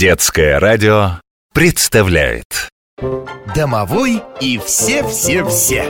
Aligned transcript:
Детское 0.00 0.58
радио 0.58 1.20
представляет. 1.52 2.70
Домовой 3.54 4.22
и 4.40 4.56
все-все-все. 4.56 5.84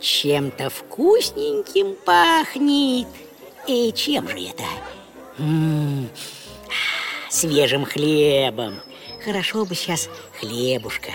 Чем-то 0.00 0.68
вкусненьким 0.70 1.94
пахнет. 2.04 3.06
И 3.68 3.92
чем 3.92 4.26
же 4.26 4.38
это? 4.48 4.64
М, 5.38 6.10
Свежим 7.28 7.84
хлебом. 7.84 8.80
Хорошо 9.24 9.64
бы 9.64 9.76
сейчас 9.76 10.10
хлебушка. 10.40 11.12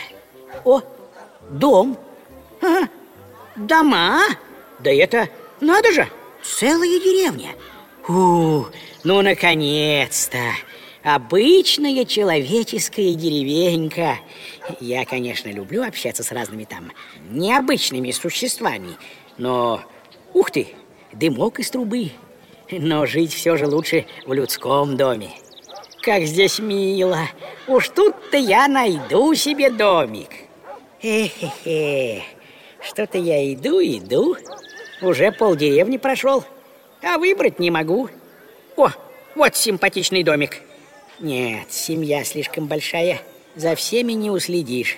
О, 0.63 0.79
дом. 1.49 1.97
Ага, 2.61 2.87
Дома. 3.57 4.21
Да 4.79 4.89
это, 4.89 5.27
надо 5.59 5.91
же, 5.91 6.07
целая 6.41 6.87
деревня 7.01 7.49
Фу, 8.05 8.67
ну 9.03 9.21
наконец-то! 9.23 10.37
Обычная 11.03 12.05
человеческая 12.05 13.15
деревенька. 13.15 14.19
Я, 14.79 15.05
конечно, 15.05 15.49
люблю 15.49 15.83
общаться 15.83 16.21
с 16.21 16.31
разными 16.31 16.65
там 16.65 16.91
необычными 17.29 18.11
существами 18.11 18.97
Но, 19.39 19.81
ух 20.33 20.51
ты, 20.51 20.67
дымок 21.13 21.59
из 21.59 21.71
трубы. 21.71 22.11
Но 22.69 23.07
жить 23.07 23.33
все 23.33 23.57
же 23.57 23.65
лучше 23.65 24.05
в 24.27 24.33
людском 24.33 24.97
доме. 24.97 25.31
Как 26.01 26.23
здесь 26.25 26.59
мило! 26.59 27.27
Уж 27.67 27.89
тут-то 27.89 28.37
я 28.37 28.67
найду 28.67 29.33
себе 29.33 29.71
домик. 29.71 30.29
Эхе-хе! 31.01 32.21
Что-то 32.81 33.17
я 33.17 33.51
иду, 33.51 33.81
иду. 33.81 34.37
Уже 35.01 35.31
полдеревни 35.31 35.97
прошел 35.97 36.43
А 37.05 37.19
выбрать 37.19 37.59
не 37.59 37.69
могу. 37.69 38.09
О, 38.75 38.89
вот 39.35 39.55
симпатичный 39.55 40.23
домик. 40.23 40.57
Нет, 41.19 41.71
семья 41.71 42.23
слишком 42.23 42.65
большая 42.65 43.21
За 43.55 43.75
всеми 43.75 44.13
не 44.13 44.31
уследишь. 44.31 44.97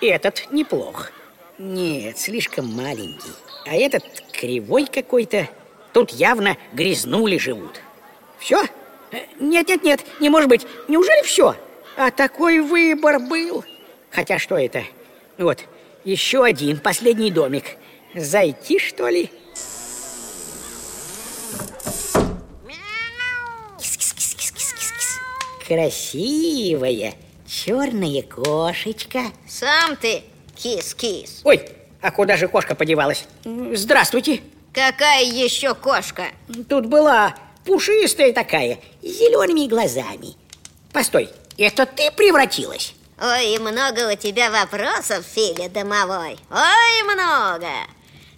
Этот 0.00 0.50
неплох. 0.50 1.12
Нет, 1.56 2.18
слишком 2.18 2.66
маленький. 2.74 3.30
А 3.64 3.76
этот 3.76 4.02
кривой 4.32 4.86
какой-то. 4.86 5.48
Тут 5.92 6.10
явно 6.10 6.56
грязнули 6.72 7.38
живут. 7.38 7.80
Все? 8.40 8.64
Нет, 9.38 9.68
нет, 9.68 9.84
нет, 9.84 10.00
не 10.18 10.30
может 10.30 10.48
быть. 10.48 10.66
Неужели 10.88 11.22
все? 11.24 11.54
А 11.96 12.10
такой 12.10 12.58
выбор 12.58 13.20
был. 13.20 13.64
Хотя 14.10 14.40
что 14.40 14.56
это? 14.56 14.82
Вот, 15.38 15.60
еще 16.02 16.42
один, 16.42 16.80
последний 16.80 17.30
домик. 17.30 17.76
Зайти, 18.16 18.80
что 18.80 19.08
ли? 19.08 19.30
Красивая 25.70 27.14
черная 27.46 28.22
кошечка. 28.22 29.26
Сам 29.48 29.94
ты 29.94 30.24
кис-кис. 30.56 31.42
Ой, 31.44 31.64
а 32.00 32.10
куда 32.10 32.36
же 32.36 32.48
кошка 32.48 32.74
подевалась? 32.74 33.26
Здравствуйте. 33.44 34.40
Какая 34.74 35.22
еще 35.22 35.76
кошка? 35.76 36.24
Тут 36.68 36.86
была 36.86 37.36
пушистая 37.64 38.32
такая, 38.32 38.80
с 39.00 39.06
зелеными 39.06 39.68
глазами. 39.68 40.34
Постой, 40.92 41.30
это 41.56 41.86
ты 41.86 42.10
превратилась? 42.10 42.92
Ой, 43.22 43.56
много 43.60 44.12
у 44.12 44.16
тебя 44.16 44.50
вопросов, 44.50 45.24
Филя 45.24 45.68
домовой. 45.68 46.36
Ой, 46.50 47.02
много. 47.04 47.70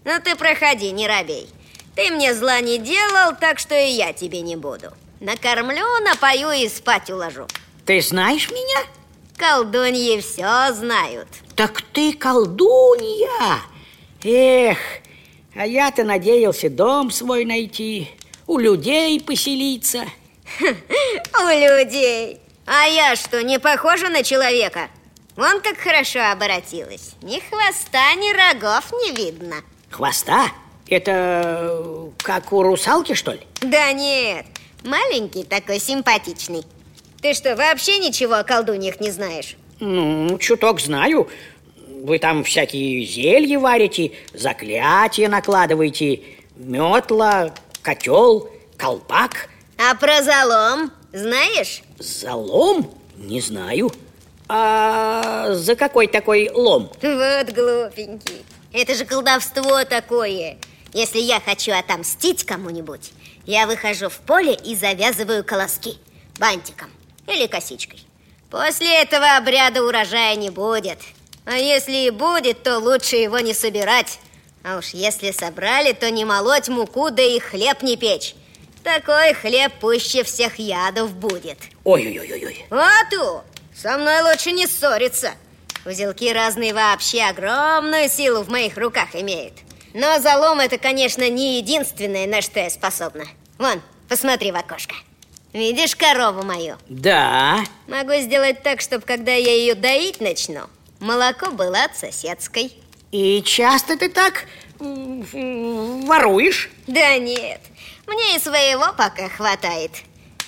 Ну 0.05 0.21
ты 0.23 0.37
проходи, 0.37 0.91
не 0.91 1.09
робей. 1.09 1.49
Ты 1.97 2.11
мне 2.11 2.35
зла 2.35 2.61
не 2.61 2.77
делал, 2.77 3.35
так 3.41 3.59
что 3.59 3.75
и 3.75 3.93
я 3.93 4.13
тебе 4.13 4.43
не 4.43 4.57
буду 4.57 4.93
Накормлю, 5.23 5.87
напою 6.05 6.51
и 6.51 6.69
спать 6.69 7.09
уложу 7.09 7.47
Ты 7.87 8.03
знаешь 8.03 8.51
меня? 8.51 8.81
Колдуньи 9.37 10.21
все 10.21 10.73
знают 10.75 11.29
Так 11.55 11.81
ты 11.81 12.13
колдунья 12.13 13.61
Эх, 14.25 14.79
а 15.55 15.65
я-то 15.65 16.03
надеялся 16.03 16.69
дом 16.69 17.13
свой 17.13 17.45
найти 17.45 18.11
У 18.49 18.59
людей 18.59 19.21
поселиться 19.21 20.07
У 20.61 21.47
людей 21.47 22.41
А 22.67 22.87
я 22.87 23.15
что, 23.15 23.45
не 23.45 23.61
похожа 23.61 24.09
на 24.09 24.25
человека? 24.25 24.89
Вон 25.37 25.61
как 25.61 25.79
хорошо 25.79 26.33
оборотилась 26.33 27.13
Ни 27.23 27.39
хвоста, 27.39 28.13
ни 28.17 28.33
рогов 28.33 28.93
не 29.05 29.13
видно 29.13 29.55
Хвоста? 29.89 30.49
Это 30.89 31.13
э, 31.55 32.11
как 32.25 32.53
у 32.53 32.65
русалки, 32.65 33.15
что 33.15 33.33
ли? 33.33 33.41
Да 33.61 33.93
нет, 33.93 34.47
маленький 34.85 35.45
такой 35.45 35.79
симпатичный 35.79 36.63
Ты 37.21 37.35
что, 37.35 37.57
вообще 37.57 37.99
ничего 37.99 38.35
о 38.35 38.45
колдуньях 38.45 39.01
не 39.01 39.11
знаешь? 39.11 39.57
Ну, 39.81 40.39
чуток 40.39 40.81
знаю 40.81 41.29
Вы 42.05 42.19
там 42.19 42.45
всякие 42.45 43.05
зелья 43.05 43.59
варите 43.59 44.13
Заклятия 44.35 45.29
накладываете 45.29 46.21
Метла, 46.57 47.55
котел, 47.83 48.49
колпак 48.77 49.49
А 49.79 49.95
про 49.95 50.23
залом 50.23 50.93
знаешь? 51.13 51.83
Залом? 51.99 52.91
Не 53.17 53.41
знаю 53.41 53.91
А 54.49 55.53
за 55.55 55.77
какой 55.77 56.07
такой 56.07 56.51
лом? 56.51 56.91
Вот 57.03 57.51
глупенький 57.53 58.45
Это 58.73 58.95
же 58.95 59.05
колдовство 59.05 59.85
такое 59.85 60.59
Если 60.93 61.19
я 61.19 61.41
хочу 61.41 61.73
отомстить 61.73 62.45
кому-нибудь 62.45 63.13
Я 63.45 63.67
выхожу 63.67 64.09
в 64.09 64.19
поле 64.19 64.55
и 64.55 64.77
завязываю 64.77 65.45
колоски 65.45 65.99
Бантиком 66.39 66.91
или 67.27 67.47
косичкой. 67.47 68.01
После 68.51 69.03
этого 69.03 69.37
обряда 69.37 69.83
урожая 69.83 70.37
не 70.37 70.51
будет. 70.51 70.99
А 71.45 71.57
если 71.57 72.07
и 72.07 72.11
будет, 72.11 72.63
то 72.63 72.79
лучше 72.79 73.17
его 73.17 73.41
не 73.41 73.55
собирать. 73.55 74.21
А 74.63 74.79
уж 74.79 74.91
если 74.91 75.33
собрали, 75.33 75.93
то 75.93 76.11
не 76.11 76.25
молоть 76.25 76.69
муку, 76.69 77.11
да 77.11 77.23
и 77.23 77.41
хлеб 77.41 77.83
не 77.83 77.97
печь. 77.97 78.35
Такой 78.85 79.35
хлеб 79.35 79.73
пуще 79.81 80.23
всех 80.23 80.59
ядов 80.59 81.13
будет. 81.15 81.59
Ой-ой-ой-ой 81.85 82.67
а 82.71 83.05
ту, 83.11 83.43
со 83.75 83.99
мной 83.99 84.23
лучше 84.23 84.53
не 84.53 84.67
ссориться. 84.67 85.33
Узелки 85.85 86.33
разные 86.33 86.75
вообще 86.75 87.23
огромную 87.23 88.09
силу 88.09 88.43
в 88.43 88.51
моих 88.51 88.77
руках 88.77 89.15
имеют 89.15 89.55
Но 89.95 90.19
залом 90.21 90.61
это, 90.61 90.79
конечно, 90.79 91.29
не 91.29 91.59
единственное, 91.59 92.27
на 92.27 92.41
что 92.41 92.61
я 92.61 92.71
способна. 92.71 93.25
Вон, 93.59 93.83
посмотри 94.09 94.51
в 94.53 94.57
окошко. 94.57 94.95
Видишь 95.53 95.95
корову 95.97 96.43
мою? 96.43 96.77
Да, 96.89 97.63
Могу 97.87 98.15
сделать 98.21 98.63
так, 98.63 98.81
чтобы 98.81 99.05
когда 99.05 99.33
я 99.33 99.53
ее 99.53 99.75
доить 99.75 100.21
начну 100.21 100.63
Молоко 100.99 101.51
было 101.51 101.85
от 101.85 101.97
соседской. 101.97 102.73
И 103.11 103.43
часто 103.43 103.99
ты 103.99 104.09
так 104.09 104.47
воруешь? 104.79 106.71
Да 106.87 107.19
нет, 107.19 107.61
мне 108.07 108.37
и 108.37 108.41
своего 108.41 108.95
пока 108.97 109.29
хватает. 109.29 109.91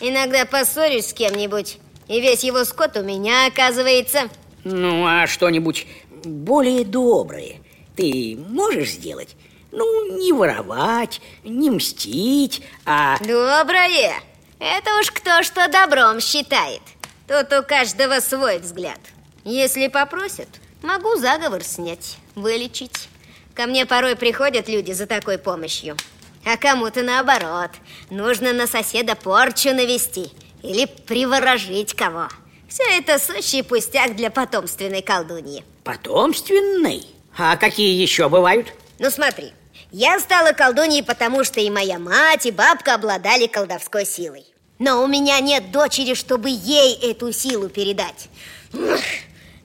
Иногда 0.01 0.47
поссорюсь 0.47 1.09
с 1.09 1.13
кем-нибудь 1.13 1.79
И 2.09 2.21
весь 2.21 2.43
его 2.43 2.65
скот 2.65 2.97
у 2.97 3.03
меня 3.03 3.47
оказывается. 3.47 4.29
Ну, 4.65 5.05
а 5.07 5.27
что-нибудь 5.27 5.87
более 6.25 6.85
доброе 6.85 7.57
ты 7.97 8.39
можешь 8.49 8.91
сделать? 8.91 9.37
Ну, 9.73 10.19
не 10.19 10.33
воровать, 10.33 11.21
не 11.43 11.71
мстить, 11.71 12.63
а... 12.85 13.19
Доброе? 13.19 14.15
Это 14.61 14.99
уж 15.01 15.11
кто 15.11 15.43
что 15.43 15.69
добром 15.69 16.21
считает. 16.21 16.83
Тут 17.27 17.53
у 17.59 17.63
каждого 17.63 18.21
свой 18.21 18.59
взгляд. 18.59 19.01
Если 19.45 19.89
попросят, 19.89 20.49
могу 20.83 21.17
заговор 21.17 21.65
снять, 21.65 22.19
вылечить. 22.35 23.09
Ко 23.55 23.67
мне 23.67 23.87
порой 23.87 24.17
приходят 24.17 24.69
люди 24.69 24.93
за 24.93 25.07
такой 25.07 25.39
помощью. 25.39 25.97
А 26.45 26.57
кому-то 26.57 27.03
наоборот. 27.03 27.71
Нужно 28.11 28.53
на 28.53 28.67
соседа 28.67 29.15
порчу 29.15 29.71
навести 29.71 30.31
Или 30.63 30.87
приворожить 30.87 31.95
кого. 31.95 32.29
Все 32.69 32.83
это 32.99 33.19
сущий 33.19 33.63
пустяк 33.63 34.17
для 34.17 34.31
потомственной 34.31 35.03
колдуньи. 35.03 35.65
Потомственный? 35.85 37.07
А 37.37 37.57
какие 37.57 38.01
еще 38.01 38.29
бывают? 38.29 38.73
Ну 38.99 39.11
смотри, 39.11 39.53
я 39.91 40.19
стала 40.21 40.53
колдуньей, 40.53 41.03
потому 41.03 41.45
что 41.45 41.61
и 41.61 41.71
моя 41.71 41.99
мать, 41.99 42.47
и 42.47 42.51
бабка 42.51 42.95
обладали 42.95 43.47
колдовской 43.47 44.07
силой. 44.07 44.45
Но 44.79 45.03
у 45.03 45.07
меня 45.07 45.41
нет 45.41 45.71
дочери, 45.71 46.15
чтобы 46.15 46.51
ей 46.51 46.95
эту 47.11 47.33
силу 47.33 47.69
передать. 47.69 48.29
Ух, 48.73 49.01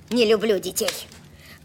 не 0.10 0.26
люблю 0.26 0.60
детей. 0.60 0.90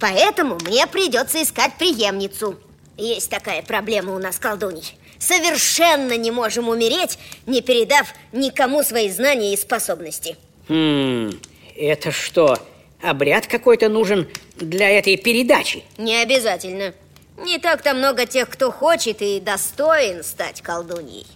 Поэтому 0.01 0.59
мне 0.65 0.87
придется 0.87 1.43
искать 1.43 1.77
преемницу. 1.79 2.59
Есть 2.97 3.31
такая 3.31 3.63
проблема 3.63 4.15
у 4.15 4.19
нас, 4.19 4.39
колдуней. 4.39 4.97
Совершенно 5.19 6.17
не 6.17 6.31
можем 6.31 6.69
умереть, 6.69 7.19
не 7.47 7.63
передав 7.63 8.09
никому 8.33 8.83
свои 8.83 9.11
знания 9.11 9.55
и 9.55 9.57
способности. 9.57 10.37
Хм, 10.69 11.33
это 11.77 12.13
что, 12.13 12.59
обряд 13.05 13.47
какой-то 13.47 13.89
нужен 13.89 14.29
для 14.57 14.91
этой 14.91 15.17
передачи? 15.17 15.85
Не 15.99 16.17
обязательно. 16.17 16.95
Не 17.37 17.59
так-то 17.59 17.95
много 17.95 18.27
тех, 18.27 18.49
кто 18.49 18.71
хочет 18.71 19.21
и 19.21 19.41
достоин 19.41 20.23
стать 20.25 20.63
колдуньей. 20.63 21.27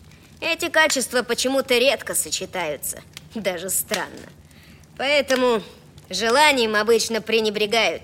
Эти 0.41 0.69
качества 0.69 1.23
почему-то 1.23 1.77
редко 1.77 2.15
сочетаются. 2.15 3.03
Даже 3.35 3.69
странно. 3.71 4.29
Поэтому 4.97 5.63
желанием 6.09 6.77
обычно 6.77 7.21
пренебрегают. 7.21 8.03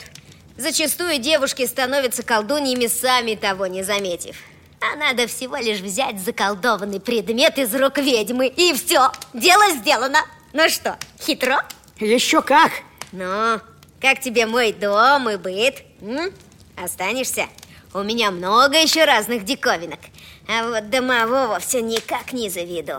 Зачастую 0.57 1.19
девушки 1.19 1.67
становятся 1.67 2.23
колдуньями 2.23 2.87
сами 2.87 3.35
того 3.35 3.67
не 3.67 3.83
заметив. 3.83 4.37
А 4.81 4.97
надо 4.97 5.27
всего 5.27 5.57
лишь 5.57 5.81
взять 5.81 6.21
заколдованный 6.21 7.01
предмет 7.01 7.59
из 7.59 7.75
рук 7.75 7.97
ведьмы 7.97 8.49
И 8.49 8.75
все, 8.75 9.11
дело 9.33 9.71
сделано 9.71 10.19
Ну 10.53 10.69
что, 10.69 10.99
хитро? 11.19 11.65
Еще 11.99 12.43
как 12.43 12.71
Ну, 13.17 13.61
как 14.01 14.19
тебе 14.21 14.45
мой 14.45 14.73
дом 14.73 15.31
и 15.31 15.37
быт? 15.37 15.85
М? 16.03 16.33
Останешься? 16.77 17.47
У 17.93 18.03
меня 18.03 18.33
много 18.33 18.77
еще 18.77 19.05
разных 19.05 19.45
диковинок 19.45 20.01
А 20.49 20.69
вот 20.69 20.91
домового 20.91 21.61
все 21.61 21.81
никак 21.81 22.33
не 22.33 22.51
заведу 22.51 22.95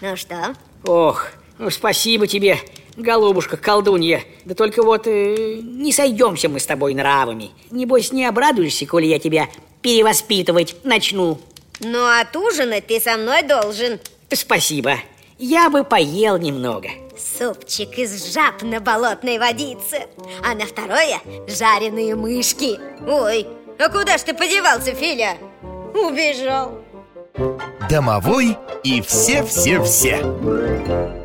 Ну 0.00 0.16
что? 0.16 0.54
Ох, 0.84 1.26
ну 1.58 1.68
спасибо 1.68 2.26
тебе, 2.26 2.58
голубушка 2.96 3.58
колдунья 3.58 4.22
Да 4.46 4.54
только 4.54 4.82
вот 4.82 5.06
э, 5.06 5.60
не 5.62 5.92
сойдемся 5.92 6.48
мы 6.48 6.60
с 6.60 6.66
тобой 6.66 6.94
нравами 6.94 7.50
Небось 7.70 8.10
не 8.10 8.24
обрадуешься, 8.24 8.86
коли 8.86 9.04
я 9.04 9.18
тебя 9.18 9.50
перевоспитывать 9.82 10.76
начну 10.82 11.38
Ну, 11.80 12.06
отужинать 12.18 12.86
ты 12.86 13.00
со 13.00 13.18
мной 13.18 13.42
должен 13.42 14.00
Спасибо, 14.32 14.96
я 15.38 15.70
бы 15.70 15.84
поел 15.84 16.38
немного. 16.38 16.88
Супчик 17.16 17.98
из 17.98 18.32
жаб 18.32 18.62
на 18.62 18.80
болотной 18.80 19.38
водице 19.38 20.06
А 20.44 20.54
на 20.54 20.66
второе 20.66 21.20
жареные 21.48 22.14
мышки. 22.14 22.78
Ой, 23.08 23.46
а 23.78 23.88
куда 23.88 24.18
ж 24.18 24.22
ты 24.22 24.34
подевался, 24.34 24.94
Филя? 24.94 25.36
Убежал. 25.94 26.78
Домовой 27.88 28.56
и 28.84 29.00
все-все-все 29.00 31.17